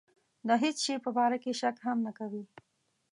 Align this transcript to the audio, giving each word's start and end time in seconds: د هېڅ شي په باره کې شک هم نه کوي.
د 0.47 0.49
هېڅ 0.63 0.77
شي 0.85 0.95
په 1.05 1.09
باره 1.17 1.37
کې 1.43 1.51
شک 1.59 1.75
هم 1.85 1.97
نه 2.07 2.11
کوي. 2.19 2.43